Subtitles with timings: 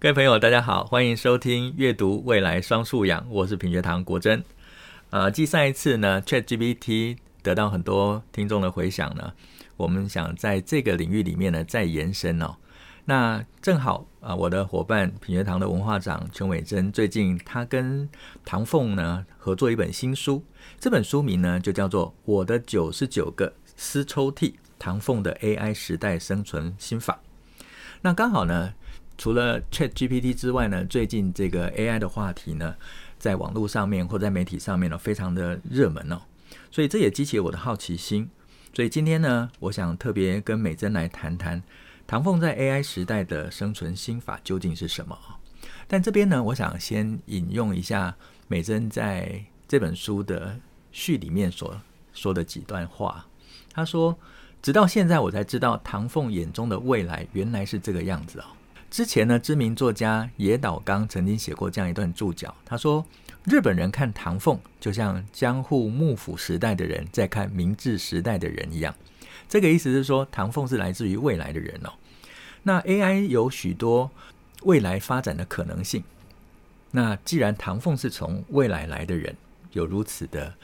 [0.00, 4.44] 各位朋友，大家好，欢迎收听阅读未来双素养，我是品学堂国珍。
[5.10, 9.32] 呃，继上一次呢，ChatGPT 得到很多听众的回响呢，
[9.76, 12.54] 我们想在这个领域里面呢再延伸哦。
[13.06, 18.08] 那正好啊，我的伙伴品学堂的文化长陈伟珍，最近他跟
[18.44, 20.44] 唐凤呢合作一本新书，
[20.78, 27.18] 这本书名呢就叫做《我的九十九个私抽屉：唐凤的 AI 时代生存心法》。
[28.02, 28.74] 那刚好呢。
[29.18, 32.76] 除了 ChatGPT 之外呢，最近这个 AI 的话题呢，
[33.18, 36.22] 在网络上面或在媒体上面呢，非常的热门哦。
[36.70, 38.30] 所以这也激起我的好奇心。
[38.72, 41.60] 所以今天呢，我想特别跟美珍来谈谈
[42.06, 45.18] 唐凤在 AI 时代的生存心法究竟是什么。
[45.88, 48.14] 但这边呢，我想先引用一下
[48.46, 50.56] 美珍在这本书的
[50.92, 51.76] 序里面所
[52.12, 53.26] 说的几段话。
[53.72, 54.16] 他说
[54.62, 58.44] ：“直到现在，我才知道唐凤眼中的未来原来是这个样子哦。”
[58.90, 63.04] 之前呢，知名作家野岛刚曾经写过这样一段注脚，他说
[63.44, 68.94] ：“日本人看唐凤，就像江户幕府时代的人在看明治时代的人一样。”
[69.46, 71.92] 这个意思是说，唐凤是来自于未来的人哦。
[72.62, 74.10] 那 AI 有许多
[74.62, 76.02] 未来发展的可能性。
[76.90, 79.36] 那既然唐凤是从未来来的人，
[79.72, 80.54] 有如此的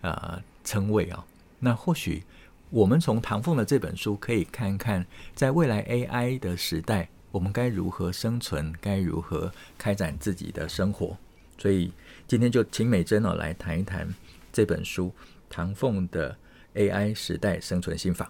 [0.00, 1.24] 呃称谓啊，
[1.60, 2.24] 那或许
[2.70, 7.08] 我们从唐凤的这本书可以看看，在未来 AI 的时代。
[7.30, 8.72] 我们该如何生存？
[8.80, 11.16] 该如何开展自己的生活？
[11.58, 11.92] 所以
[12.26, 14.08] 今天就请美珍哦来谈一谈
[14.52, 15.08] 这本书
[15.50, 16.36] 《唐凤的
[16.74, 18.26] AI 时代生存心法》。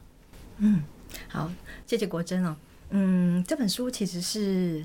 [0.59, 0.83] 嗯，
[1.29, 1.51] 好，
[1.87, 2.57] 谢谢国珍哦。
[2.91, 4.85] 嗯，这本书其实是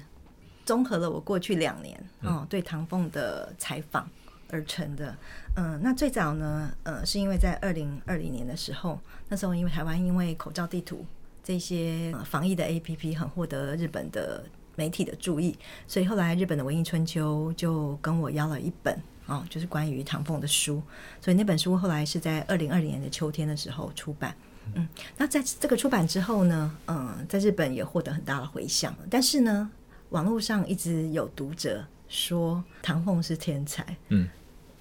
[0.66, 4.08] 综合了我过去两年哦对唐凤的采访
[4.50, 5.16] 而成的。
[5.56, 11.06] 嗯，那最早呢，呃，是因为在二零二零年的时候，那时候因为台湾因为口罩地图。
[11.44, 14.44] 这些防疫的 APP 很获得日本的
[14.75, 20.81] 媒体的注意，所以后来日本的文艺春秋就跟我要了一本哦，就是关于唐凤的书。
[21.22, 24.34] 所以那本书后来是在二零二零年的秋天的时候出版。
[24.73, 24.88] 嗯，
[25.18, 28.95] 那在这个出版之后呢，嗯，在日本也获得很大的回响。
[29.09, 29.69] 但是呢，
[30.09, 34.29] 网络上一直有读者说唐凤是天才，嗯，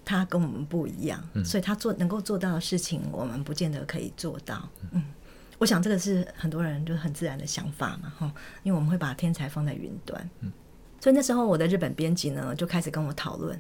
[0.05, 5.03] 他跟我们不一样，所以他做能够做到的事情，我们不见得可以做到，嗯。
[5.63, 8.35] 我想这个是很多人就很自然的想法嘛，哈，
[8.65, 10.53] 因为我们会把天才放在云端，嗯，
[11.01, 13.57] 所以那时候我的日本编辑呢就开始跟我讨论，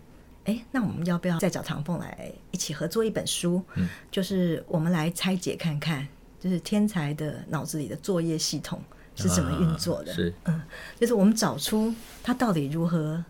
[0.46, 3.62] 哎，那我们要不要再找唐凤来一起合作一本书？
[3.76, 6.04] 嗯，就是我们来拆解看看，
[6.40, 8.82] 就是天才的脑子里的作业系统
[9.14, 10.10] 是怎么运作的？
[10.10, 10.60] 啊、是，嗯，
[10.98, 13.24] 就是我们找出他到底如何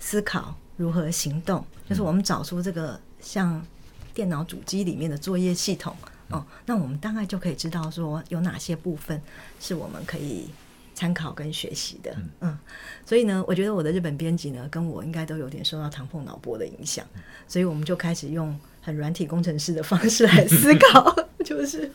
[0.00, 3.64] 思考、如何行动，就是我们找出这个像
[4.12, 5.96] 电脑主机里面的作业系统。
[6.30, 9.20] 哦，那我们大概就可以知道说有哪些部分
[9.60, 10.50] 是我们可以
[10.94, 12.58] 参考跟学习的，嗯，
[13.04, 17.06] 所以呢，我觉得我的日本编辑呢跟我应该都有点受到唐凤脑波的影响，
[17.46, 21.14] 所以我们就开始用很软体工程师的方式来思考，
[21.44, 21.92] 就是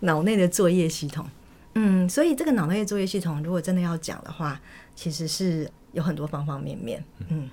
[0.00, 1.26] 脑内的作业系统，
[1.74, 4.60] 嗯，所以这个脑内的作业系统如果真的要讲的话，
[4.94, 7.50] 其实是有很多方方面面，嗯。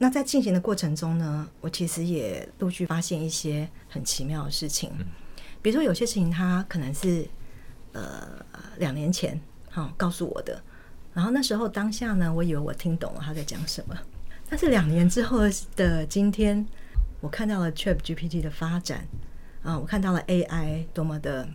[0.00, 4.92] 那在进行的过程中呢，我其实也陆续发现一些很奇妙的事情，
[5.62, 7.26] 比如说有些事情他可能是
[7.92, 8.28] 呃
[8.78, 10.62] 两年前哈、告诉我的，
[11.14, 13.96] 然后那时候当下呢，我以为我听懂了他在讲什么，
[14.48, 15.40] 但是两年之后
[15.76, 16.66] 的今天，
[17.20, 19.06] 我看到了 ChatGPT 的发展
[19.62, 21.48] 啊，我看到了 AI 多么的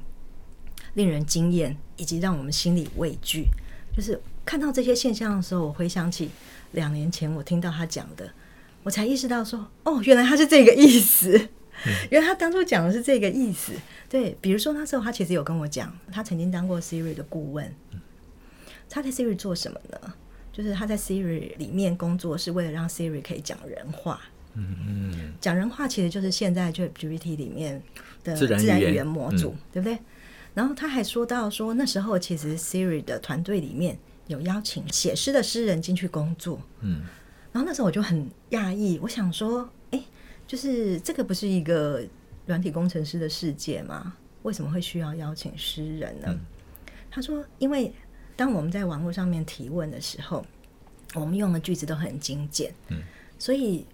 [0.93, 3.47] 令人惊艳，以及让我们心里畏惧，
[3.95, 6.29] 就是看到这些现象的时候，我回想起。
[6.73, 8.27] 两年前我听到他讲的，
[8.81, 11.49] 我才意识到说，哦，原来他是这个意思，
[12.09, 13.73] 原来他当初讲的是这个意思。
[14.09, 17.73] 对，比如说那时候他其实有跟我讲，他曾经当过 Siri 的顾问。
[18.89, 20.13] 他在 Siri 做什么呢？
[20.51, 24.21] 就是他在 Siri 里面工作是为了让 Siri 可以讲人话。
[24.53, 27.81] 嗯嗯，讲人话其实就是现在就 GPT 里面
[28.23, 29.97] 的自然语言模组，嗯、对不对？
[30.53, 33.97] 然后他还说到说，那时候其实 Siri 的团队里面。
[34.27, 37.01] 有邀请写诗的诗人进去工作，嗯，
[37.51, 39.82] 然后那时候我就很讶异，我想说，哎，
[40.53, 42.05] 就是这个不是一个
[42.45, 44.15] 软体工程师的世界吗？
[44.43, 46.27] 为什么会需要邀请诗人呢？
[46.27, 46.39] 嗯，
[47.09, 47.91] 他说，因为
[48.35, 50.45] 当我们在网络上面提问的时候，
[51.15, 53.01] 我们用的句子都很精简，嗯，
[53.39, 53.87] 所以。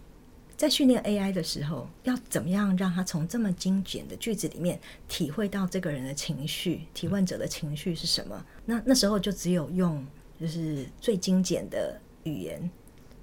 [0.57, 4.77] 在训练 AI 的时候，要怎么样让他从这么精简的句子里面
[5.07, 6.81] 体会到这个人的情绪？
[6.93, 8.45] 提问者的情绪是什么？
[8.65, 10.05] 那那时候就只有用
[10.37, 12.69] 就是最精简的语言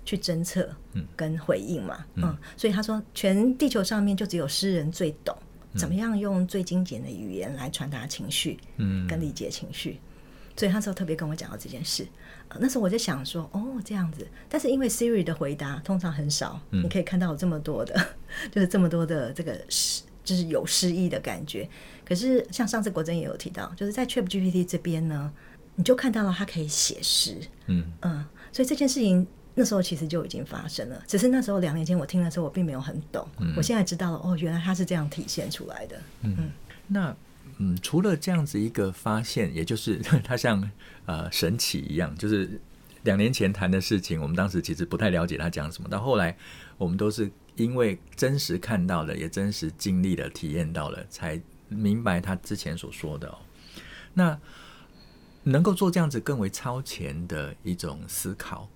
[0.07, 0.67] 去侦测
[1.15, 2.07] 跟回应嘛。
[2.15, 5.37] 嗯，嗯，所以他说，全地球上面就只有诗人最懂
[5.75, 10.01] 怎么样用最精简的语言来传达情绪，嗯，跟理解情绪。
[10.59, 12.07] 所以他那时候特别跟我讲到这件事。
[12.49, 14.27] 呃，那时候我就想说，哦，这样子。
[14.49, 17.95] 但是因为 Siri 的回答通常很少，嗯、你可以看到有这么多的，
[18.51, 21.69] 就是这么多的这个诗，就是有诗意的感觉。
[22.07, 25.31] 可是像上次国珍也有提到，就是在 ChatGPT 这边呢，
[25.75, 27.37] 你就看到了它可以写诗。
[27.67, 29.27] 嗯嗯，所以这件事情
[29.57, 31.03] 那时候其实就已经发生了。
[31.09, 33.27] 只是那时候两年前我听的时候，我并没有很懂。
[33.41, 36.01] 嗯、我现在知道了，哦，原来它是这样体现出来的。
[36.23, 36.51] 嗯，嗯
[36.87, 37.17] 那。
[37.59, 40.69] 嗯，除了这样子一个发现，也就是 它像
[41.07, 42.61] 呃神奇一样，就是
[43.05, 46.37] 两年前谈的事情，我们当时其实不太了解他讲什么，到后来
[46.77, 53.39] 我们都是因为真实看到了，也真实经历了、体验到了，才明白他之前所说的哦。
[54.13, 54.39] 那
[55.45, 58.69] 能够做这样子更为超前的一种思考，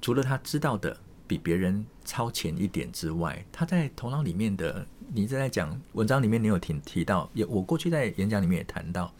[0.00, 0.96] 除了他知道的。
[1.30, 9.14] 比别人超前一点之外，他在头脑里面的，你在在讲文章里面，你有提提到，也我过去在演讲里面也谈到，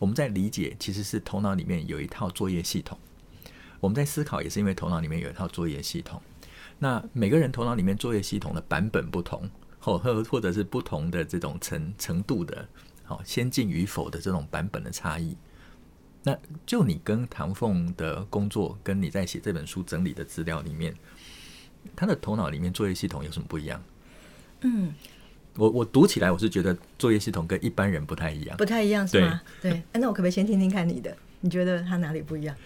[0.00, 2.98] 我们在理解其实是头脑里面有一套作业系统，
[3.78, 6.20] 我们在思考也是因为头脑里面有一套作业系统。
[6.80, 9.48] 那每个人头脑里面作业系统的版本不同，
[9.78, 12.68] 或或或者是不同的这种程程度的，
[13.04, 15.36] 好先进与否的这种版本的差异。
[16.24, 16.36] 那
[16.66, 20.92] 就你跟唐凤的工作，跟你在写这本书整理的资料里面。
[21.94, 23.82] 他的头脑里面作业系统有什么不一样？
[24.62, 24.94] 嗯，
[25.56, 29.42] 我我读起来我是觉得作业系统跟一般人不太一样，不太一样是吗？
[29.60, 29.82] 对，对。
[29.92, 31.14] 那我可不可以先听听看你的？
[31.40, 32.56] 你觉得他哪里不一样？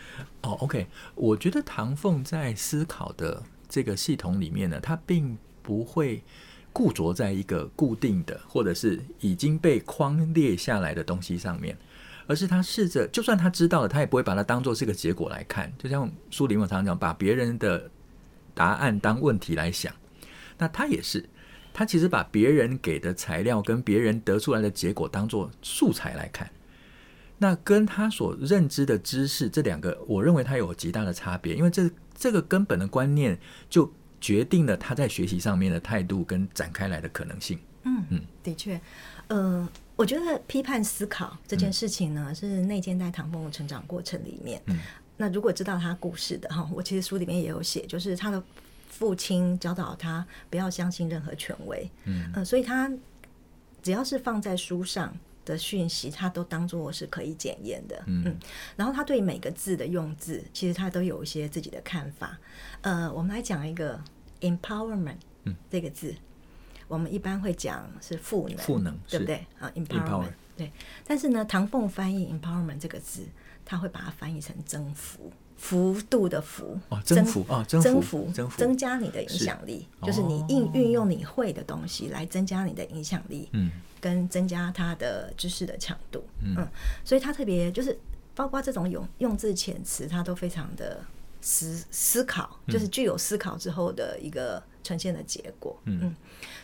[0.43, 6.23] 哦，OK，我觉得唐凤在思考的这个系统里面呢，他并不会
[6.73, 11.77] 固着在一个固定的或者是已经被框列下来的东西上面，
[12.29, 15.73] 而是他试着，就算他知道了，他也不会把它当做是个结果来看。
[15.77, 17.91] 就像书里面常常讲，把别人的。
[18.55, 19.95] 答案当问题来想，
[20.59, 21.25] 那他也是，
[21.73, 26.51] 他其实把别人给的材料跟别人得出来的结果当做素材来看，
[27.39, 33.39] 那跟他所认知的知识这两个，我认为他有极大的差别，因为这这个根本的观念
[33.71, 33.89] 就
[34.21, 37.61] 决定了他在学习上面的态度跟展开来的可能性。
[37.85, 38.81] 嗯嗯，的确，
[39.29, 39.69] 呃，
[39.99, 44.63] 我觉得批判思考这件事情呢，嗯、是内建在唐风的成长过程里面。
[44.67, 44.79] 嗯。
[45.17, 48.41] 那如果知道他故事的哈，我其实书里面也有写，就是他的
[48.89, 52.89] 父亲教导他不要相信任何权威，嗯、呃，所以他
[53.83, 55.13] 只要是放在书上
[55.45, 58.37] 的讯息，他都当做是可以检验的，嗯，嗯，
[58.77, 62.39] 然后他对每个字的用字，其实他都有一些自己的看法。
[62.83, 64.01] 呃，我们来讲一个
[64.41, 66.15] empowerment，嗯，这个字，
[66.89, 69.47] 我们一般会讲是赋能，赋能，对不对？
[69.61, 70.73] 啊，empowerment，对。
[71.07, 73.25] 但是呢，唐凤翻译 empowerment 这个字。
[73.71, 83.71] 他会把它翻译成征服，幅度的幅，哦，征服啊，征服，征服，增加你的影响力，是就是你运运用你会的东西来增加你的影响力，嗯，
[84.01, 86.67] 跟增加它的知识的强度，嗯，嗯，
[87.05, 87.99] 所以他特别就是
[88.35, 91.05] 包括这种用用字遣词，他都非常的
[91.49, 96.17] 思思考，就是具有思考之后的一个呈现的结果，嗯，嗯，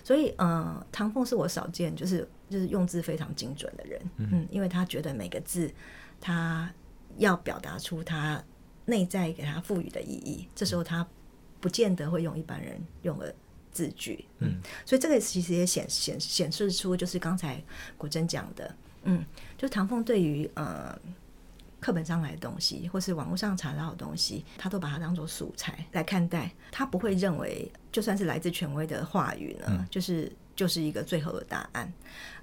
[0.03, 5.73] 所以呃，唐凤是我少见就是就是用字非常精准的人，嗯，嗯，因为他觉得每个字
[6.21, 6.71] 他。
[7.19, 8.43] 要表达出他
[8.87, 11.07] 内在给他赋予的意义，这时候他
[11.61, 13.33] 不见得会用一般人用的
[13.71, 17.63] 字句，嗯，所以这个其实也显显显示出，就是刚才
[17.97, 19.25] 国珍讲的，嗯，
[19.57, 20.99] 就唐凤对于呃
[21.85, 31.93] 课本上来的东西，或是网络上查到的东西，他都把它当做素材来看待，他不会认为就算是来自权威的话语呢，嗯、就是就是一个最后的答案，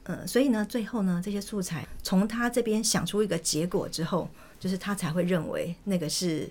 [0.04, 4.30] 呃，所以呢，最后呢，这些素材从他这边想出一个结果之后。
[4.62, 6.48] 就是他才会认为那个是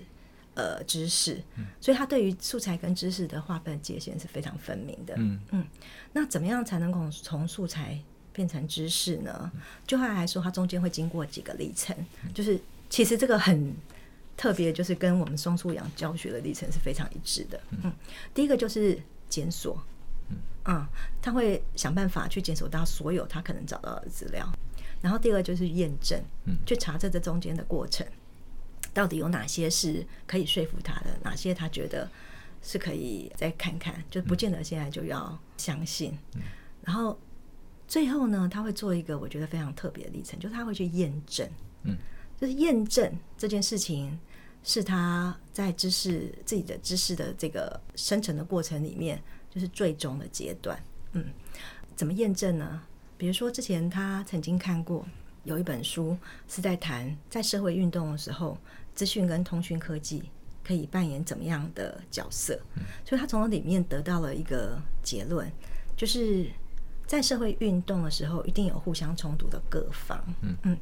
[0.53, 1.41] 呃知识，
[1.79, 5.13] 所以他对于素材跟知识的划分界限是非常分明的。
[5.17, 5.39] 嗯。
[5.51, 5.65] 嗯，
[6.11, 7.97] 那怎么样才能够从素材
[8.33, 9.49] 变成知识呢？
[9.87, 11.95] 就他来说，它中间会经过几个历程，
[12.33, 12.59] 就是
[12.91, 13.73] 其实这个很
[14.35, 17.59] 特别，就是跟我们双素养教学的历程是非常一致的。
[17.83, 17.91] 嗯，
[18.33, 19.81] 第一个就是检索，
[20.65, 20.85] 嗯，
[21.21, 24.47] 他会想办法去检索到所有他可能找到的资料。
[25.01, 26.21] 然后第二个就是验证，
[26.65, 28.05] 去查证这中间的过程，
[28.93, 32.07] 到底有哪些是可以说服他的，哪些他觉得
[32.61, 36.15] 是可以再看看，就不见得现在就要相信。
[36.83, 37.17] 然后
[37.87, 41.49] 最后呢，他会做一个我觉得非常特别的历程，就是他会去验证，
[42.41, 44.19] 就是验证这件事情
[44.63, 49.21] 是他在知识自己的知识的这个生成的过程里面，
[49.51, 50.83] 就是最终的阶段。
[51.11, 51.23] 嗯，
[51.95, 52.81] 怎么验证呢？
[53.15, 55.05] 比如说，之前他曾经看过
[55.43, 56.17] 有一本书
[56.47, 58.57] 是在谈在社会运动的时候，
[58.95, 60.23] 资讯跟通讯科技
[60.63, 62.59] 可以扮演怎么样的角色。
[63.05, 65.47] 所以他从里面得到了一个结论，
[65.95, 66.47] 就是
[67.05, 70.19] 在社会运动的时候，一定有互相冲突的各方。
[70.41, 70.77] 嗯嗯，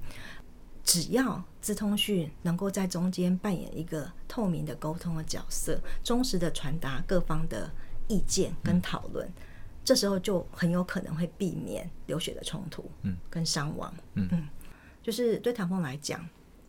[0.90, 7.70] 只要资通讯能够在中间扮演一个透明的沟通的角色，忠实的传达各方的
[8.08, 9.34] 意见跟讨论，嗯、
[9.86, 14.28] 这时候就很有可能会避免流血的冲突，嗯，跟伤亡，嗯。
[14.32, 14.48] 嗯，
[15.04, 16.28] 就是对唐凤来讲，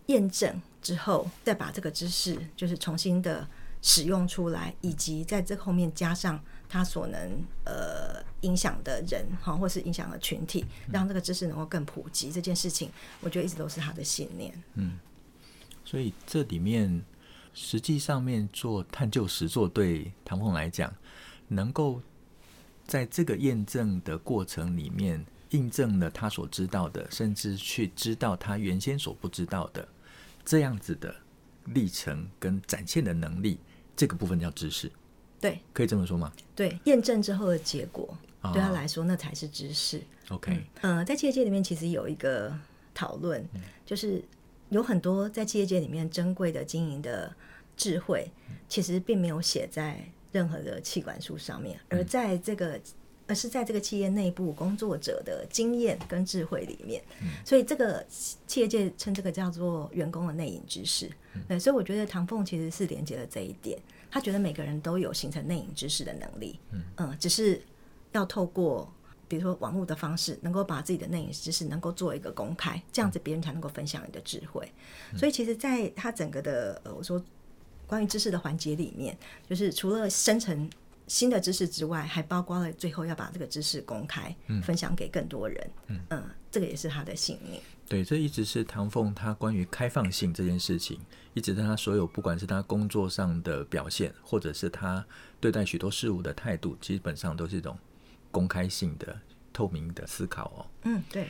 [0.09, 3.49] 验证之后再把这个知识就是重新的
[3.81, 6.39] 使用出来，以及在这后面加上
[6.71, 8.25] 他所能呃。
[8.41, 14.51] 影响的人哈，或是影响的群体，让这个知识能够更普及，这件事情，我觉得一直都是他的信念。
[14.77, 14.99] 嗯，
[15.85, 17.05] 所以这里面
[17.53, 20.91] 实际上面做探究实作，对唐凤来讲，
[21.49, 22.01] 能够
[22.87, 29.87] 在这个验证的过程里面，印证了他所知道的，甚至去知道他原先所不知道的
[30.47, 31.15] 这样子的
[31.67, 33.61] 历程跟展现的能力，
[33.95, 34.91] 这个部分叫知识。
[35.41, 36.33] 对，可以这么说吗？
[36.55, 38.17] 对，验证之后的结果。
[38.55, 40.01] 对他来说，那才是知识。
[40.31, 42.51] OK，嗯，在企业界里面，其实有一个
[42.95, 43.47] 讨论，
[43.85, 44.25] 就是
[44.71, 47.31] 有很多在企业界里面珍贵的经营的
[47.77, 48.27] 智慧，
[48.67, 52.81] 其实并没有写在任何的气管书上面，而在这个，
[53.27, 57.03] 而是在这个企业内部工作者的经验跟智慧里面。
[57.45, 61.11] 所以，这个企业界称这个叫做员工的内隐知识。
[61.47, 63.79] 对，所以我觉得唐凤其实是连接了这一点，
[64.11, 66.59] 他觉得每个人都有形成内隐知识的能力。
[66.97, 67.63] 嗯，只是。
[68.13, 68.93] 要透过
[69.29, 74.69] 比如说网络的方式，能够把自己的内隐知识能够做一个公开，这样子别人才能够分享你的智慧。
[75.17, 77.23] 所以其实，在他整个的呃，我说
[77.87, 79.17] 关于知识的环节里面，
[79.49, 80.69] 就是除了生成
[81.11, 85.71] 新的知识之外，还包括了最后要把这个知识公开，分享给更多人。
[85.89, 87.61] 嗯，呃，这个也是他的信念。
[87.89, 91.01] 对，这一直是唐凤他关于开放性这件事情，
[91.35, 95.05] 一直在他所有不管是他工作上的表现，或者是他
[95.41, 97.77] 对待许多事物的态度，基本上都是一种。
[98.33, 99.21] 公开性的、
[99.53, 100.67] 透明的思考哦。
[100.85, 101.27] 嗯，对。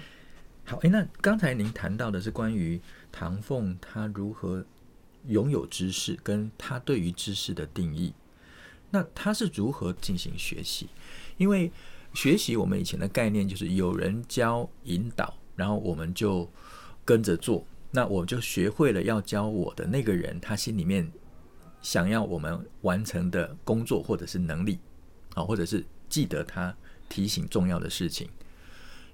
[0.67, 2.79] 好，诶，那刚才您谈到的是关于
[3.11, 4.63] 唐凤他如何
[5.27, 8.13] 拥有知识，跟他对于知识的定义。
[8.91, 10.89] 那他是如何进行学习？
[11.37, 11.71] 因为
[12.15, 16.49] 学习我们以前的概念就是有人教引导，然后我们就
[17.05, 17.65] 跟着做。
[17.91, 21.11] 那我就学会了要教我的那个人，他心里面
[21.83, 24.79] 想要我们完成的工作或者是能力，
[25.35, 26.75] 啊，或者是记得他。
[27.13, 28.31] 提醒重要的事情。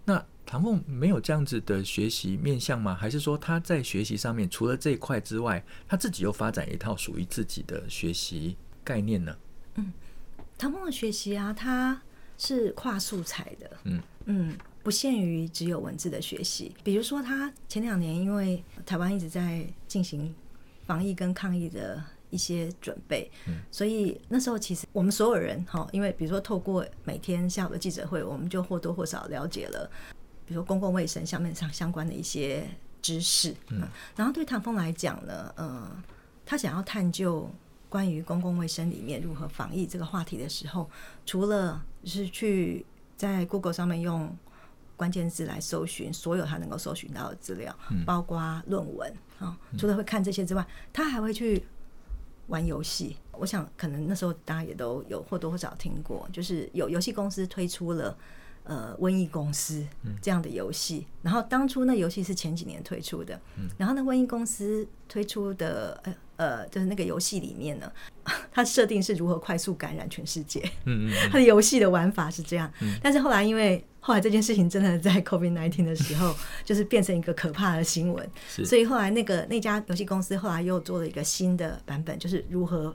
[0.05, 2.95] 那唐凤没有这样子的学习面向吗？
[2.95, 9.35] 还是说他在学习上面除了这一块之外，他自己又发展一套属于自己的学习概念呢？
[9.77, 9.93] 嗯，
[10.59, 12.03] 唐凤的学习啊，他
[12.37, 16.75] 是跨素材的，嗯嗯，不限于只有文字的学习。
[16.83, 20.35] 比如说，他前两年因为台湾一直在进行
[20.87, 22.03] 防疫跟抗疫的。
[22.29, 23.31] 一些准备，
[23.71, 29.89] 所以那时候其实我们所有人哈，因为比如说透过每天下午的记者会，我们就或多或少了解了，
[30.45, 32.69] 比如说公共卫生下面上相关的一些
[33.01, 33.55] 知识。
[33.71, 35.89] 嗯，然后对唐峰来讲呢，呃，
[36.45, 37.49] 他想要探究
[37.97, 40.91] 关于公共卫生里面如何防疫这个话题的时候，
[41.25, 42.85] 除了是去
[43.17, 44.37] 在 Google 上面用
[44.99, 47.75] 关键字来搜寻所有他能够搜寻到的资料，
[48.05, 51.65] 包括论文啊，除了会看这些之外，他还会去。
[52.49, 58.17] 玩游戏，我想可能那时候大家也都有或多或少听过，就是有游戏公司推出了
[58.67, 59.85] 呃瘟疫公司
[60.21, 63.41] 这样的游戏，然后当初那游戏是前几年推出的，
[63.79, 67.91] 然后那瘟疫公司推出的呃呃就是那个游戏里面呢，
[68.53, 72.71] 它设定是如何快速感染全世界，嗯嗯， 它的游戏的玩法是这样，
[73.03, 78.31] 但是后来因为后来这件事情真的在 COVID-19 的时候， 就是变成一个可怕的新闻。
[78.65, 82.95] 所以后来那个那家游戏公司后来又做了一个新的版本，就是如何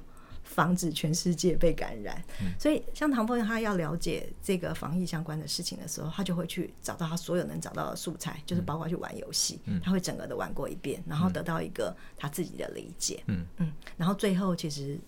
[0.53, 2.21] 防止全世界被感染。
[2.59, 13.23] 所以像唐凤他要了解这个防疫相关的事情的时候，他就会去找到他所有能找到的素材，就是包括去玩游戏，他会整个的玩过一遍，然后得到一个他自己的理解。
[13.27, 14.99] 嗯嗯，然后最后其实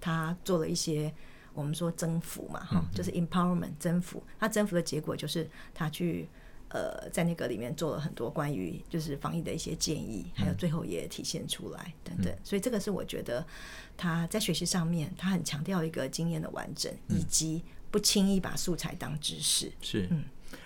[0.00, 1.12] 他做了一些。
[1.54, 4.22] 我们说征服嘛，哈，就是 empowerment 征服。
[4.38, 6.28] 他征服的结果就是他去
[6.70, 12.34] 呃，在那个里面做了很多关于就是防疫的一些建议，还有最后也体现出来等等。
[12.44, 13.46] 所以这个是我觉得
[13.96, 19.72] 他在学习上面，他很强调一个经验的完整，以及不轻易把素材当知识。
[19.80, 20.24] 是，嗯，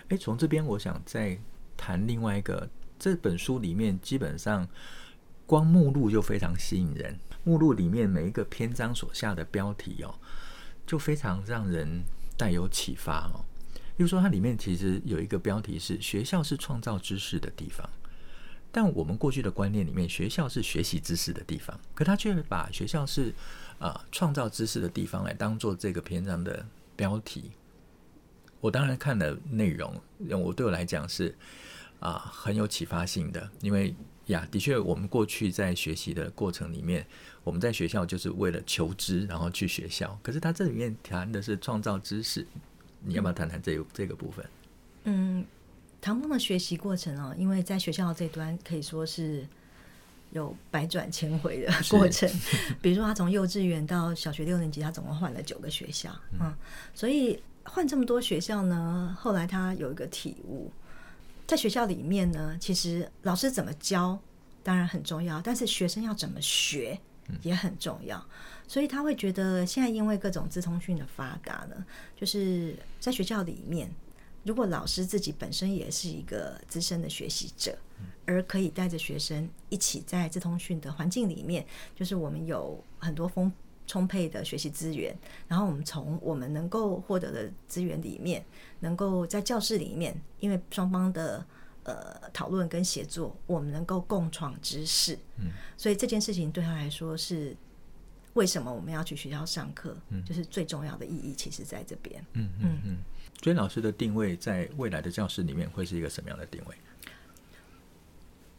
[0.09, 1.39] 哎，从这边我想再
[1.77, 2.69] 谈另外一个，
[2.99, 4.67] 这本书里面基本上
[5.45, 10.13] 光目录就非常吸引人，目录里面每一个篇章所下的标题哦。
[10.85, 12.03] 就非常让人
[12.37, 13.45] 带有启发哦。
[13.97, 17.87] 又说，它里面其实有一个标题是“学校是创造知识的地方”，
[18.71, 23.33] 但我们过去的观念里面，学校是学习知识的地方，可他却把学校是
[23.77, 27.51] 啊创造知识的地方来当做这个篇章的标题。
[28.59, 31.35] 我当然看了内容，我对我来讲是
[31.99, 33.93] 啊很有启发性的，因为
[34.27, 37.05] 呀，的确，我们过去在学习的过程里面，
[37.43, 40.17] 我们在学校就是为了求知，然后去学校。
[40.23, 42.47] 可是他这里面谈的是创造知识，
[43.05, 44.45] 你要不要谈谈这个、这个部分？
[45.03, 45.45] 嗯，
[46.01, 49.45] 唐梦的学习过程哦，因为在学校这端可以说是
[50.31, 52.29] 有百转千回的过程。
[52.81, 56.53] 比如说，他从幼稚园到小学六年级，他总共换了九个学校，嗯，
[56.93, 60.71] 所以换这么多学校呢，后来他有一个体悟。
[61.45, 64.17] 在学校里面呢，其实老师怎么教
[64.63, 66.97] 当然很重要，但是学生要怎么学
[67.41, 68.23] 也很重要。
[68.67, 73.91] 所以他会觉得，现在因为各种资通讯的发达呢，就是在学校里面，
[74.43, 77.77] 如果老师自己本身也是一个资深的学习者，
[78.25, 81.65] 而可以带着学生一起在资通讯的环境里面，
[81.95, 83.51] 就是我们有很多丰
[83.85, 85.15] 充沛的学习资源，
[85.47, 88.43] 然后我们从我们能够获得的资源里面，
[88.79, 91.45] 能够在教室里面，因为双方的
[91.83, 95.17] 呃讨论跟协作，我们能够共创知识。
[95.37, 97.55] 嗯，所以这件事情对他来说是
[98.33, 102.25] 为什么我们要去学校上课，嗯，就是最重要的意义，其实在这边。
[102.33, 102.97] 嗯嗯嗯。
[103.41, 106.75] 所以老师的定位在未来的教室里面会是一个什么样的定位？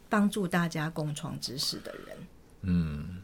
[0.09, 2.17] 帮助大家共创知识的人。
[2.61, 3.21] 嗯。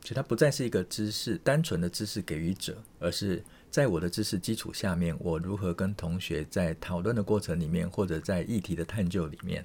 [0.00, 3.40] 其实他不再是一个知识单纯的知识给予者，而是
[3.72, 9.64] 在我的知识基础下面，我如何跟同学在讨论的过程里面，或者在议题的探究里面，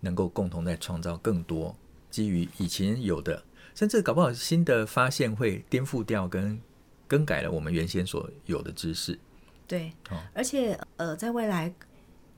[0.00, 1.76] 能够共同在创造更多
[2.10, 3.44] 基于以前有的，
[3.74, 6.58] 甚至搞不好新的发现会颠覆掉跟
[7.06, 9.18] 更改了我们原先所有的知识。
[9.68, 9.92] 对，
[10.32, 11.70] 而且呃，在未来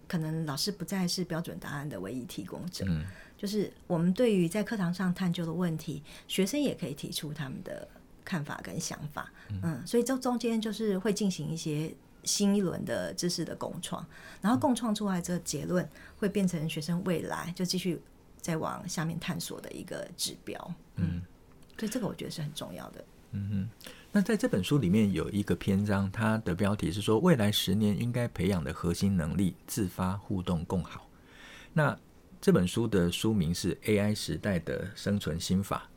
[0.09, 2.85] 可能老师不再是标准答案的唯一提供者。
[2.89, 3.05] 嗯。
[3.37, 7.87] 就是我们对于在课堂上探究的问题，学生也可以提出他们的
[8.25, 9.31] 看法跟想法，
[9.63, 14.05] 嗯，所以这中间就是会进行一些新一轮的知识的共创，
[14.41, 18.01] 然后共创出来这个结论会变成学生未来就继续
[18.41, 21.21] 再往下面探索的一个指标，嗯，
[21.79, 23.05] 所以这个我觉得是很重要的。
[23.33, 31.09] 嗯哼，那在这本书里面有一个篇章，它的标题是说未来十年应该培养的核心能力：自发、互动、共好。
[31.73, 31.99] 那
[32.41, 35.89] 这本书的书名是《AI 时代的生存心法》。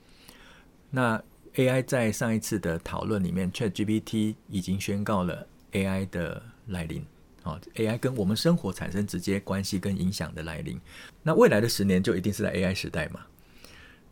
[0.90, 1.22] 那
[1.58, 7.04] AI 在上一次的讨论里面，ChatGPT 已经宣告了 AI 的来临。
[7.42, 10.80] 啊，AI 跟我们生活产生直接关系跟影响的来临。
[11.24, 13.22] 那未来的十年就一定是在 AI 时代嘛？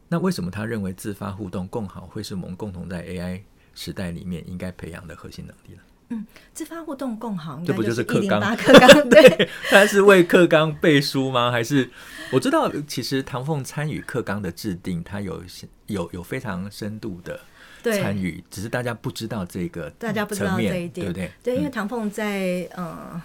[0.09, 3.41] 那为什么他认为自发、互动、共好会是我们共同在 AI
[3.75, 5.81] 时代里面应该培养的核心能力呢？
[6.09, 8.55] 嗯，自发互动共好，这不就是课纲？
[8.55, 11.51] 课纲 对，他是为课纲背书吗？
[11.51, 11.89] 还是
[12.31, 15.43] 我知道，其实唐凤参与课纲的制定，他有
[15.87, 17.39] 有有非常深度的
[17.81, 21.31] 参与，只是大家不知道这个，大家不知道这一点，对不对？
[21.41, 23.19] 对，因为唐凤在呃，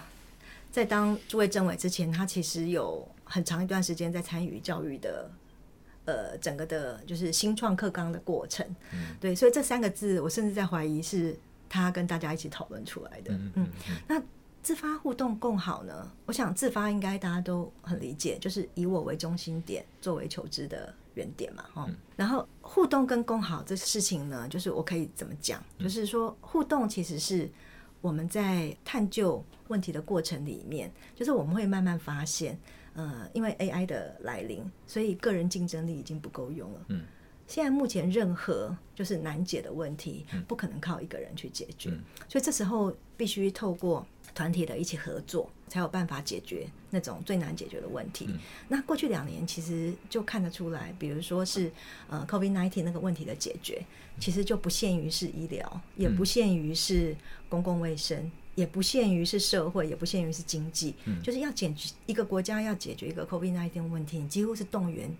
[0.71, 5.29] 在当诸位政委之前，他其实有很长一段时间在参与教育的
[6.05, 8.65] 呃整个的，就是新创课纲的过程。
[8.91, 11.37] 嗯，对，所以这三个字，我甚至在怀疑是。
[11.71, 13.65] 他跟大家一起讨论出来的，嗯，
[14.05, 14.21] 那
[14.61, 16.11] 自发互动共好呢？
[16.25, 21.89] 我想自发应该大家都很理解，就是以我为中心点，作为求知的原点嘛，哈。
[22.17, 25.63] 然后互动跟共好这事情呢，就是我可以怎么讲？
[25.79, 27.49] 就是说互动其实是
[28.01, 32.59] 我们在探究问题的过程里面，就是我们会慢慢发现，
[32.95, 37.05] 呃，因为 AI 的来临，所以个人竞争力已经不够用了，嗯。
[37.51, 48.25] 现在目前任何就是难解的问题，不可能靠一个人去解决，嗯、所以这时候必须透过团体的一起合作，才有办法解决那种最难解决的问题。
[48.29, 51.69] 嗯、那过去两年其实就看得出来，比如说是
[52.07, 53.83] 呃 COVID-19 那个问题的解决，
[54.17, 57.13] 其实就不限于是医疗，也不限于是
[57.49, 65.13] 公共卫生，也不限于是社会，也不限于是经济，嗯、就是要解决一个国家要解决一个 COVID-19 问题，你几乎是动员。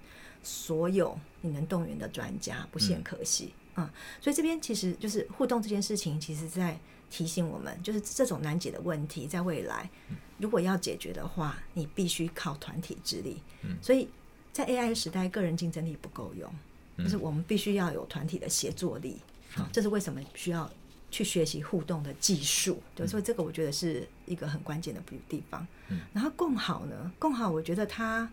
[0.44, 9.90] 所有你能动员的专家不限可惜，嗯，嗯，所以这边其实就是互动这件事情，其实在提醒我们，就是这种难解的问题，在未来
[10.38, 13.42] 如果要解决的话，你必须靠团体之力。
[13.62, 14.10] 嗯，所以
[14.52, 16.52] 在 AI 时代，个人竞争力不够用，
[16.98, 19.18] 就是我们必须要有团体的协作力。
[19.52, 20.68] 好，这是为什么需要
[21.12, 22.82] 去学习互动的技术。
[22.96, 25.68] 对，所以这个我觉得是一个很关键的地方。
[25.90, 28.28] 嗯，然后共好呢，共好，我觉得它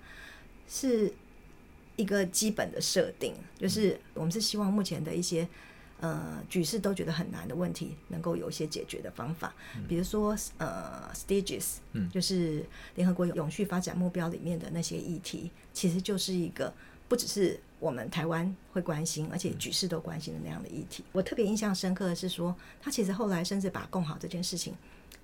[0.66, 1.12] 是。
[1.98, 5.46] 一个基本的设定，就是我们是希望目前的一些
[6.00, 9.52] 呃局势都觉得很难的问题，能够有一些解决的方法。
[9.88, 16.72] 比如说呃，SDGs，嗯就是联合国永续发展目标里面的那些议题，其实就是一个
[17.08, 21.02] 不只是我们台湾会关心，而且局势都关心的那样的议题。
[21.10, 24.72] 我特别印象深刻的是说，他其实后来甚至把共好这件事情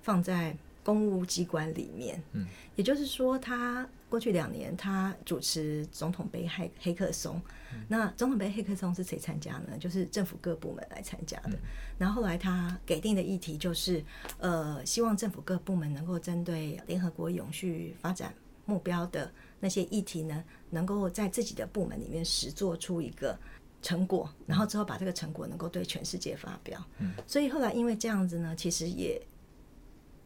[0.01, 3.87] 放在公务机关里面，嗯，也就是说他。
[4.15, 7.35] 过去两年，他主持总统杯黑黑客松。
[7.73, 9.77] 嗯、那总统杯黑客松是谁参加呢？
[9.77, 11.49] 就是政府各部门来参加的。
[11.49, 11.59] 嗯、
[11.97, 14.01] 然后后来他给定的议题就是，
[14.37, 18.33] 呃，希望政府各部门能够针对联合国永续发展
[18.65, 23.37] 目标的那些议题呢，能够在自己的部门里面实做出一个
[23.81, 26.81] 成果，然后之后把这个成果能够对全世界发表。
[26.99, 29.21] 嗯、所以后来因为这样子呢，其实也。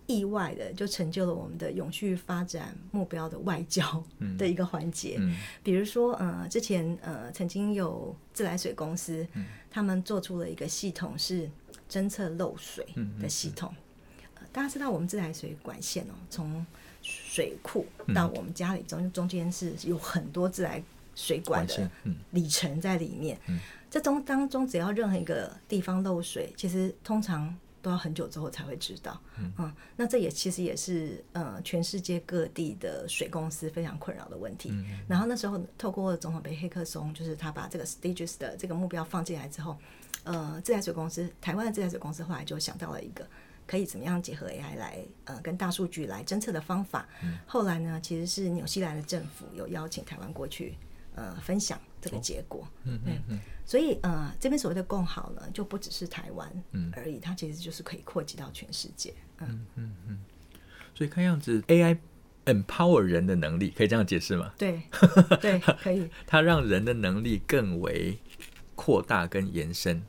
[0.10, 4.04] 意外的就成就了我们的永续发展目标的外交
[4.40, 5.18] 的一个环节。
[5.20, 11.48] 嗯嗯、比如说，呃，之前呃曾经有自来水公司，嗯、他们做出了一个系统是
[11.88, 12.84] 侦测漏水
[13.22, 13.72] 的系统。
[14.52, 16.66] 大家知道我们自来水管线哦，从
[17.04, 21.88] 水库到我们家里中中间是有很多自来水管的
[22.32, 23.38] 里程在里面。
[23.92, 27.56] 这中当中只要任何一个地方漏水，其实通常。
[27.82, 34.72] 都要很久之后才会知道，嗯，嗯，那这也其实也是呃全世界各地的水公司非常困扰的问题。
[35.08, 39.78] 然后那时候透过总统杯黑客松，就是他把这个 stages 的这个目标放进来之后，
[40.24, 43.28] 呃，自来水公司台湾的自来水公司后来就想到了一个
[43.66, 47.08] 可以怎么样结合 AI 来呃跟大数据来侦测的方法。
[47.24, 50.76] 嗯、后来呢，其实是纽西兰的政府有邀请台湾过去
[51.16, 52.62] 呃分享这个结果。
[52.62, 53.22] 哦、嗯嗯。
[53.30, 56.52] 嗯所以，呃，这边所谓的共好呢，就不只是台湾
[56.96, 59.14] 而已，嗯、它其实就是可以扩及到全世界。
[59.40, 60.20] 嗯嗯嗯。
[60.96, 61.98] 所以看样子，AI
[62.46, 64.52] empower 人的能力，可以这样解释吗？
[64.58, 64.82] 对，
[65.40, 66.10] 对，可以。
[66.26, 68.18] 它让人的能力更为
[68.74, 70.02] 扩大跟延伸，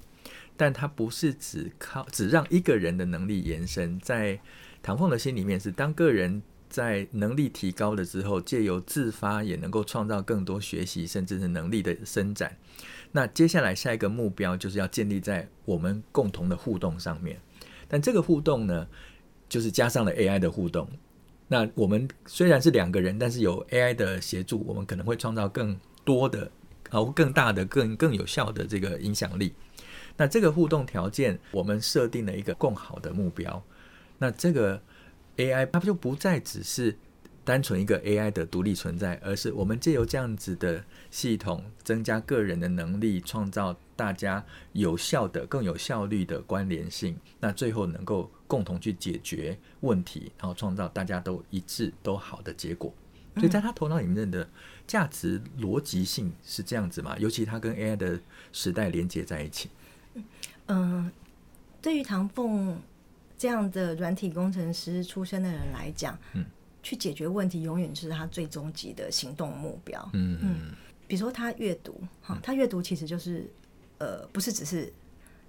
[0.56, 4.00] 但它不是只靠只让一个人的能力延伸。
[4.00, 4.40] 在
[4.82, 12.56] 唐凤的心里面，是当个人在能力提高了之后，借由自发也能够创造更多学习，甚至是能力的伸展。
[13.12, 17.38] 那接下来下一个目标就是要建立在我们共同的互动上面，
[17.88, 18.86] 但这个互动呢，
[19.48, 20.88] 就是加上了 AI 的互动。
[21.48, 26.48] 那我们虽然是两个人，但是有 AI 的协助，我们可能会创造更多的、
[26.90, 29.52] 啊更大的、更更有效的这个影响力。
[30.16, 33.60] 那这个互动条件，我们设定了一个更好的目标。
[34.18, 34.80] 那这个
[35.40, 36.96] AI 它就不再只是。
[37.42, 52.92] 单纯一个 AI 的独立存在，而是我们借由这样子的系统，增加个人的能力，创造大家有效的、更有效率的关联性，那最后能够共同去解决问题，然后创造大家都一致、都好的结果。
[53.36, 54.48] 所以在他头脑里面的
[54.86, 57.16] 价值逻辑性是这样子嘛？
[57.18, 58.20] 尤其他跟 AI 的
[58.52, 59.70] 时代连接在一起。
[60.14, 60.26] 嗯、
[60.66, 61.12] 呃，
[61.80, 62.80] 对于唐凤
[63.40, 66.44] 这样的软体工程师出身的人来讲，嗯。
[66.82, 70.00] 去解决问题，永远是他最终极的行动目标。
[70.14, 70.56] 嗯嗯，
[71.06, 73.46] 比如说他阅读，哈，他阅读其实就是，
[73.98, 74.90] 呃，不是只是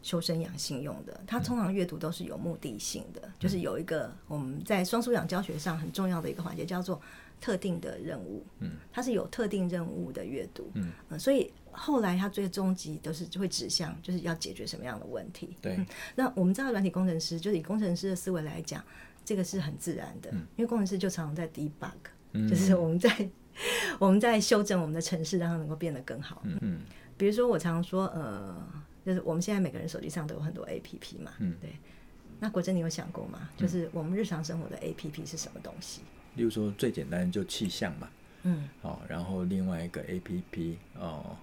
[0.04, 7.02] 修身养性用的，他通常阅读都是有目的性的，嗯、就是有一个我们在双素养教学上很重要的一个环节，叫做
[7.40, 8.46] 特定的任务。
[8.60, 10.70] 嗯，它是有特定任务的阅读。
[10.74, 15.56] 嗯、呃，所以后来他最终极都是就会指向，就是要解决什么样的问题。
[15.62, 18.84] 对、嗯，那我们知道软体工程师，就是以工程师的思维来讲。
[19.24, 21.92] 这个是很自然的，因为工程师就常常在 debug，、
[22.32, 23.30] 嗯、就是我们在
[24.00, 26.42] 我们在修正我们的城市，让它能够变得更好。
[26.44, 26.80] 嗯，嗯
[27.18, 28.68] 比如说我常常说，呃，
[29.06, 31.70] 就是我们现在每个人手机上都有很多 APP 嘛，嗯，对。
[32.40, 33.48] 那国珍，你有想过吗？
[33.56, 36.02] 就是我们日常生活的 APP 是什么东西？
[36.34, 38.10] 例如说最简单就气象嘛，
[38.42, 41.38] 嗯，好、哦，然后另外一个 APP 哦，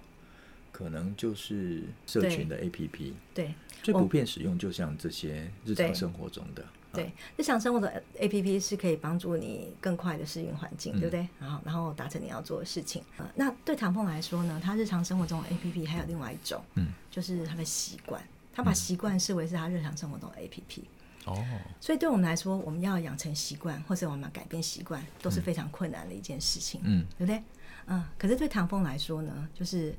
[0.79, 6.63] 可能就是社群的 APP，对，对最普遍使用就像这些日常生活中的。
[6.93, 11.27] 对，日常生活的 APP 是可以帮助你更快的适应环境，嗯、对不对？
[11.37, 13.03] 然后，然后达成你要做的事情。
[13.17, 20.83] 呃，那对唐凤来说呢，他日常生活中的 APP 还有另外一种，嗯，就是他的习惯，他把习惯视为是他日常生活中的 APP。
[21.25, 21.45] 哦，
[21.81, 27.43] 所以对我们来说，我们要养成习惯，或者我们要改变习惯，都是非常困难的一件事情，嗯，对不对？
[27.91, 29.93] 嗯，可是对唐凤来说呢，就是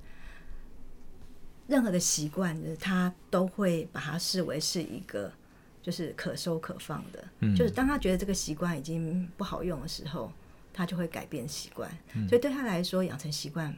[1.70, 5.32] 任何的习惯，他都会把它视为是一个。
[5.82, 10.30] 就是可收可放的，嗯、就是当他觉得这个习惯已经不好用的时候，
[10.74, 11.90] 他就会改变习惯。
[12.12, 13.74] 嗯、所以对他来说，养成习惯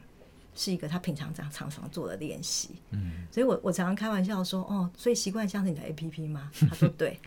[0.55, 2.69] 是一个他平常常常常做的练习。
[2.91, 6.49] 嗯，所以我我常常开玩笑说，哦，所以习惯像是你的 APP 吗？
[6.69, 7.19] 他说对，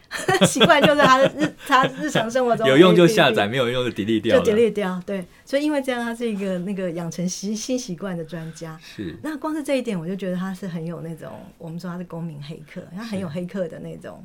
[0.47, 5.03] 习惯就是他的日他日常生活中有用就下载，没有用就 delete 掉，就 delete 掉。
[5.05, 8.79] 对，所以因为这样，他是一个那个养成习新习惯的专家。
[8.83, 14.25] 是，那光是这一点，我就觉得他是很有那种我们说他是公民黑客，他很有黑客的那种。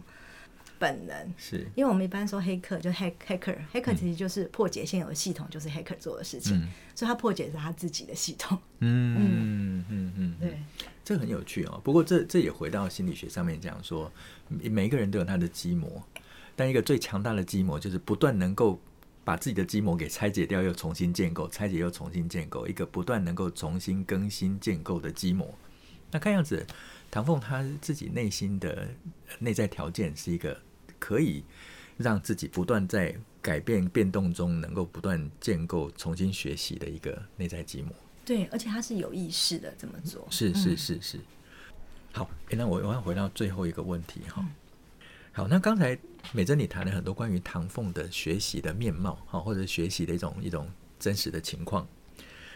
[0.81, 1.33] 本能。
[1.37, 8.57] 是，因为我们一般说黑客就 hack hacker，hacker 其实就是破解现有的系统，就是 hacker 做的事情，嗯、所以他破解是他自己的系统。
[8.79, 9.85] 嗯嗯。
[9.89, 10.57] 嗯嗯，对，
[11.03, 11.81] 这个很有趣哦。
[11.83, 14.11] 不过这这也回到心理学上面讲说，
[14.47, 16.01] 每一个人都有他的基模，
[16.55, 18.79] 但一个最强大的基模就是不断能够
[19.23, 25.53] 把自己的基模给拆解掉，又重新建构，拆解又重新建构，一个不断能够重新更新建构的基模。
[26.11, 26.65] 那看样子，
[27.09, 28.87] 唐凤他自己内心的
[29.39, 30.57] 内在条件是一个
[31.01, 31.43] 可以
[31.97, 37.91] 让自己不断在改变变动中，能够不断建构、重新学习的一个内在积模。
[38.23, 40.27] 对，而且他是有意识的这么做。
[40.29, 41.19] 是是是是。
[42.13, 44.45] 好，欸、那我我要回到最后一个问题哈。
[45.33, 45.97] 好，那刚才
[46.33, 51.87] 美珍你谈了很多关于唐凤的学习的面貌，哈，或者学习的一种一种真实的情况，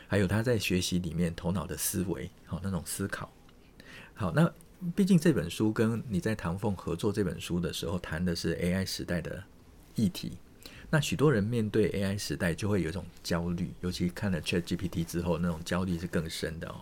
[0.07, 3.31] 还有他在学习里面头脑的思维，好那种思考。
[4.13, 4.53] 好，那
[4.93, 9.43] 毕竟这本书跟你在唐凤合作这本书的时候谈的是 AI 时代的
[9.95, 10.33] 议题，
[10.89, 16.81] 那许多人面对 AI 时代就会有一种焦虑，尤其看了 ChatGPT 之后，那种焦虑是更深的哦。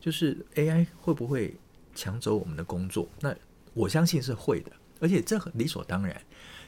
[0.00, 1.56] 就是 AI 会不会
[1.94, 3.08] 抢走我们的工作？
[3.20, 3.34] 那
[3.74, 4.72] 我相信是会的。
[5.00, 6.20] 而且这很理所当然，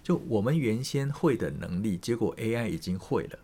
[0.03, 3.39] 就我们原先会的能力，结果 AI 已经会了，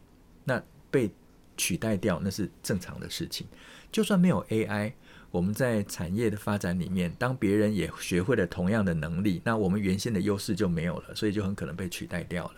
[0.44, 1.11] 那被
[1.59, 3.47] 取代掉那是正常的事情。
[3.92, 4.92] 就算没有 AI，
[5.31, 12.55] 我们在产业的发展里面，当别人也学会了同样的能力，那我们原先的优势就没有了，所以就很可能被取代掉了。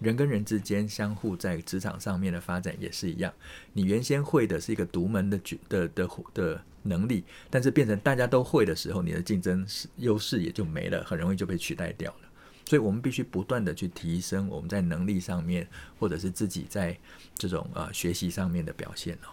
[0.00, 3.32] 人跟人之间相互在职场上面的发展也是一样，
[3.72, 6.62] 你原先会的是一个独门的的的的。
[6.84, 9.64] 能力，但是变成大家都会的时候，你的竞争
[9.98, 12.28] 优势也就没了，很容易就被取代掉了。
[12.66, 15.64] 所以我们必须不断的去提升我们在能力上面，
[16.00, 16.98] 或者是自己在
[17.36, 19.30] 这种、呃、学习上面的表现哦。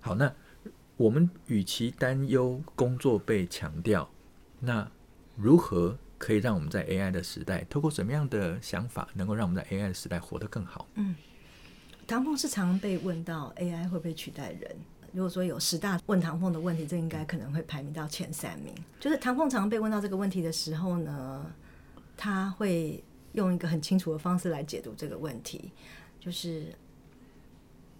[0.00, 0.30] 好，那
[0.98, 4.10] 我们与其担忧工作被强调，
[4.58, 4.90] 那
[5.36, 10.88] 如何可以让我们在 AI 的时代，透过什么样的想法，能够让我们在 AI 的时代活得更好？
[10.94, 11.14] 嗯，
[12.04, 14.76] 唐凤是常被问到 AI 会不会取代人？
[15.12, 18.74] 如果说有十大问唐凤的问题，这应该可能会排名到前三名。
[18.98, 21.46] 就是唐凤常被问到这个问题的时候呢，
[22.16, 23.02] 他会
[23.34, 25.70] 用一个很清楚的方式来解读这个问题。
[26.18, 26.74] 就是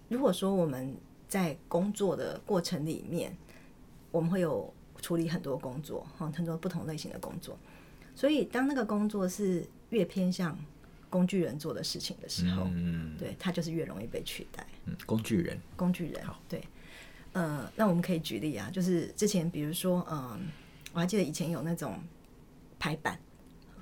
[0.08, 0.96] 如果说我们
[1.28, 3.36] 在工作的过程里面，
[4.10, 7.56] 我们会有处理很多工作，哈，很多不同类型的工作。
[8.14, 10.58] 所以当那个工作是越偏向
[11.08, 14.66] 工具人做的事情的时候，嗯，对，他就是越容易被取代。
[14.86, 16.62] 嗯，工具人，工具人，好，对。
[17.32, 20.40] 呃，那我们可以举例啊，就是之前比如说，嗯、呃，
[20.94, 22.02] 我还记得以前有那种
[22.78, 23.20] 排版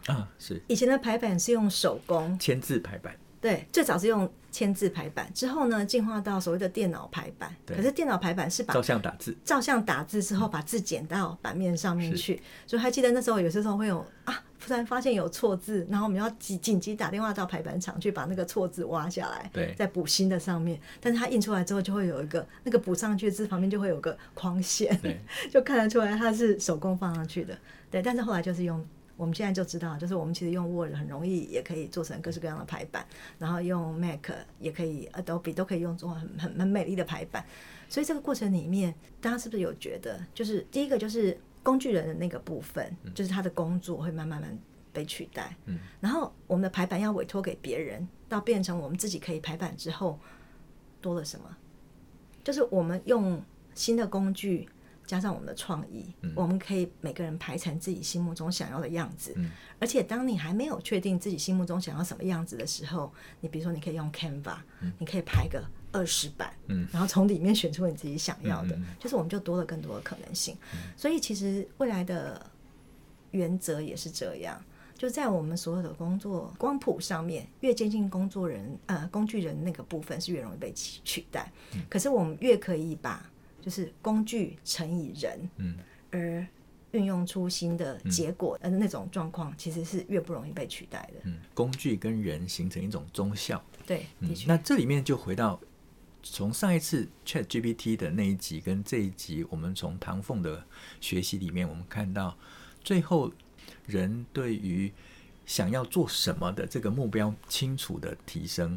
[0.07, 14.43] 啊，是以前的排版是用手工签字排版，对，最早是用签字排版，之后呢进化到所谓的电脑排版，可是电脑排版是把照相打字，照相打字之后把字剪到版面上面去，所以还记得那时候有些时候会有啊。
[14.59, 20.81] 突然发现有错字，然后我们要紧紧急打电话到排版厂去把那个错字挖下来，对，再补新的上面。
[21.01, 25.21] 但是它印出来之后，就会有一个那个补上去的字旁边就会有个框线，对，
[25.53, 27.57] 就看得出来它是手工放上去的。
[27.93, 28.85] 对，但是后来就是用，
[29.17, 33.07] 我们现在就知道，就是我们其实用 Word 很容易也可以做成各式各样的排版，
[33.39, 37.45] 然后用 Mac 也可以，Adobe 都可以用做很很很美丽的排版。
[37.89, 41.39] 所以这个过程里面，大家是不是有觉得，就是第一个就是。
[41.67, 44.57] 工具人的那个部分，就是他的工作会慢慢慢
[44.93, 45.57] 被取代。
[45.65, 50.17] 嗯，然后我们的排版要委托给别人，到变成我们自己可以排版之后，
[51.01, 51.57] 多了什么？
[52.45, 53.43] 就是我们用
[53.75, 54.69] 新的工具
[55.07, 59.33] 加上我们的创意，嗯，我们可以每个人排成自己心目中想要的样子。
[59.37, 64.57] 嗯，而且当你还没有确定自己心目中想要什么样子的时候，你比如说你可以用 Canva，
[64.99, 65.63] 你可以排个。
[65.93, 70.55] 二十版，嗯，然后从里面选出你自己想要的，就是我们就多了更多的可能性。
[70.75, 72.51] 嗯、所以其实未来的
[73.31, 74.63] 原则也是这样，
[74.99, 81.51] 就在我们所有的工作光谱上面，越接近工作人呃工具人那个部分是越容易被取取代。
[81.73, 83.25] 嗯、可是我们越可以把
[83.67, 85.77] 就是工具乘以人，嗯，
[86.13, 86.47] 而
[86.93, 91.21] 运用出新的结果，呃那种状况其实是越不容易被取代的。
[91.25, 93.61] 嗯，工具跟人形成一种综效。
[93.85, 95.61] 对，嗯、那这里面就回到。
[96.29, 100.65] 从上一次 ChatGPT 的那一集跟这一集，我们从唐凤的
[101.01, 102.37] 学习里面，我们看到
[102.83, 103.33] 最后
[103.87, 104.93] 人对于
[105.45, 108.77] 想要做什么的这个目标清楚的提升，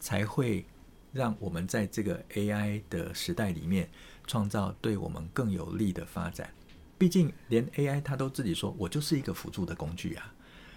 [0.00, 0.64] 才会
[1.12, 3.90] 让我们在这个 AI 的时代里面
[4.26, 6.50] 创造对我们更有利的发展。
[6.98, 10.32] 毕竟连 AI 它都自己说，我就是一个辅助的工具啊。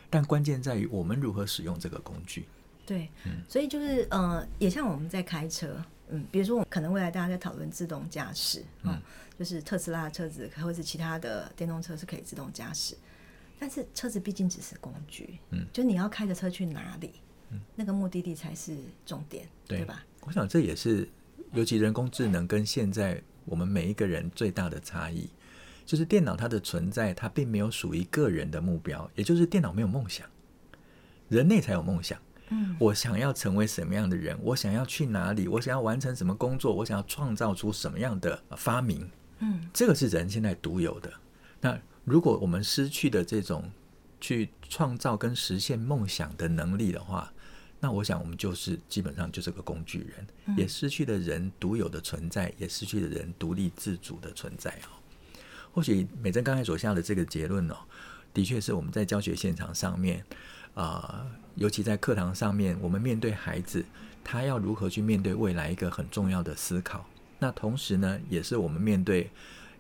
[0.10, 2.46] 但关键在于我们如何使用这个工具。
[2.86, 5.76] 对，嗯，所以就是呃，也像我们在开车。
[6.12, 9.00] 嗯，比如说，我可能未来大家在讨论自动驾驶，嗯，
[9.38, 12.98] 就是特斯拉的车子，或者是其他的电动车是可以自动驾驶，
[13.60, 17.14] 但是车子毕竟只是工具，嗯，就你要开着车去哪里，
[17.52, 20.04] 嗯，那个目的地才是重点，对，对吧？
[20.22, 21.08] 我想这也是，
[21.54, 25.28] 尤其人工智能跟现在我们每一个人最大的差异，
[25.86, 30.26] 就是电脑它的存在，它并没有属于个人的目标，也就是电脑没有梦想，
[31.28, 32.18] 人类才有梦想。
[32.52, 34.38] 嗯，我想要成为什么样的人？
[34.42, 35.48] 我想要去哪里？
[35.48, 36.74] 我想要完成什么工作？
[36.74, 39.10] 我想要创造出什么样的发明？
[39.40, 41.12] 嗯，这个是人现在独有的。
[41.62, 43.70] 那如果我们失去的这种
[44.20, 47.32] 去创造跟实现梦想的能力的话，
[47.80, 55.00] 那我想我们就是基本上就是个工具人，嗯，也也失去了人独有的存在，也失去了人独立自主的存在哦。
[55.72, 57.78] 或许美珍刚才所下的这个结论哦，
[58.34, 60.26] 的确是我们在教学现场上面
[60.74, 63.86] 啊，呃，尤其在课堂上面，我们面对孩子，
[64.24, 67.08] 他要如何去面对未来一个很重要的思考。
[67.40, 69.30] 那同时呢，也是我们面对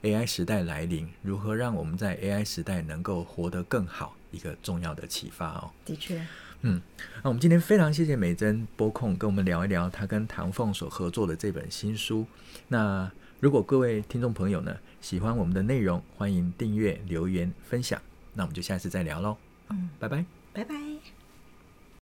[0.03, 5.71] AI 时代来临，如何让我们在 AI 时代能够活得更好一个重要的启发哦。
[5.83, 6.25] 的确。
[6.61, 6.81] 嗯，
[7.23, 12.25] 那我们今天非常谢谢美珍播控跟我们聊一聊她跟唐凤所合作的这本新书。
[12.67, 18.01] 那如果各位听众朋友呢，喜欢我们的内容，欢迎订阅、留言、分享。
[18.33, 19.37] 那我们就下次再聊喽。
[19.69, 21.18] 嗯，拜拜，拜拜。